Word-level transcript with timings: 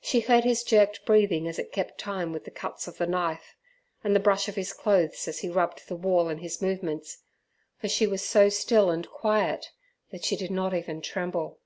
She 0.00 0.18
heard 0.18 0.42
his 0.42 0.64
jerked 0.64 1.04
breathing 1.06 1.46
as 1.46 1.56
it 1.56 1.70
kept 1.70 1.96
time 1.96 2.32
with 2.32 2.44
the 2.44 2.50
cuts 2.50 2.88
of 2.88 2.98
the 2.98 3.06
knife, 3.06 3.54
and 4.02 4.12
the 4.12 4.18
brush 4.18 4.48
of 4.48 4.56
his 4.56 4.72
clothes 4.72 5.28
as 5.28 5.38
he 5.38 5.48
rubbed 5.48 5.86
the 5.86 5.94
wall 5.94 6.28
in 6.28 6.38
his 6.38 6.60
movements, 6.60 7.18
for 7.78 7.86
she 7.86 8.04
was 8.08 8.22
so 8.28 8.48
still 8.48 8.90
and 8.90 9.08
quiet, 9.08 9.70
that 10.10 10.24
she 10.24 10.34
did 10.34 10.50
not 10.50 10.74
even 10.74 11.00
tremble. 11.00 11.60